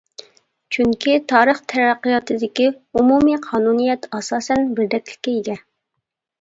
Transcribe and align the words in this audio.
چۈنكى 0.77 1.13
تارىخ 1.31 1.59
تەرەققىياتىدىكى 1.73 2.67
ئومۇمىي 2.95 3.39
قانۇنىيەت 3.51 4.11
ئاساسەن 4.21 4.69
بىردەكلىككە 4.81 5.39
ئىگە. 5.39 5.61